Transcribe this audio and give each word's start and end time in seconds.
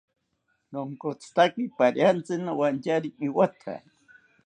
Nonkotzitaki 0.71 1.63
pariantzi 1.77 2.33
nowantyari 2.43 3.09
iwatha 3.27 3.73